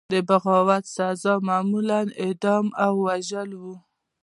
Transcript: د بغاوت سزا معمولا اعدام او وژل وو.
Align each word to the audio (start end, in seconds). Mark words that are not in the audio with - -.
د 0.13 0.13
بغاوت 0.29 0.83
سزا 0.95 1.33
معمولا 1.47 1.99
اعدام 2.23 2.65
او 2.85 2.91
وژل 3.07 3.49
وو. 3.61 3.75